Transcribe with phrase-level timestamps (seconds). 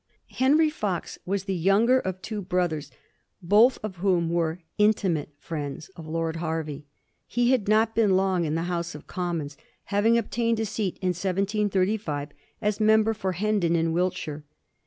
[0.31, 2.89] Henry Fox was the younger of two brothers,
[3.39, 6.87] both of whom were intimate friends of Lord Hervey.
[7.27, 9.57] He had not been long in the House of Commons,
[9.93, 12.29] having obtained a seat in 1735,
[12.63, 14.43] as member for Hendon, in Wiltshire.